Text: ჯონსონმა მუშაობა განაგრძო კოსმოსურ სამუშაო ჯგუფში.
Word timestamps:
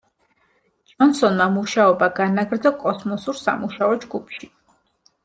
ჯონსონმა 0.93 1.45
მუშაობა 1.57 2.07
განაგრძო 2.19 2.71
კოსმოსურ 2.85 3.39
სამუშაო 3.43 3.93
ჯგუფში. 4.07 4.51